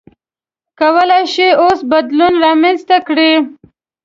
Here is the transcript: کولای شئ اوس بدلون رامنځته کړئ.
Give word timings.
کولای 0.79 1.23
شئ 1.33 1.49
اوس 1.61 1.79
بدلون 1.91 2.33
رامنځته 2.43 2.97
کړئ. 3.07 3.33